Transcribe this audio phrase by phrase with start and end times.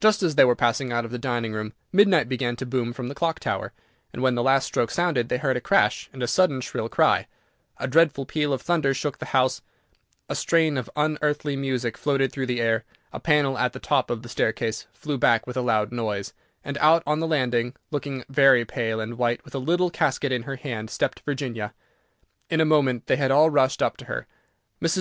[0.00, 3.08] Just as they were passing out of the dining room, midnight began to boom from
[3.08, 3.72] the clock tower,
[4.12, 7.26] and when the last stroke sounded they heard a crash and a sudden shrill cry;
[7.78, 9.62] a dreadful peal of thunder shook the house,
[10.28, 14.22] a strain of unearthly music floated through the air, a panel at the top of
[14.22, 18.64] the staircase flew back with a loud noise, and out on the landing, looking very
[18.64, 21.74] pale and white, with a little casket in her hand, stepped Virginia.
[22.48, 24.28] In a moment they had all rushed up to her.
[24.80, 24.92] Mrs.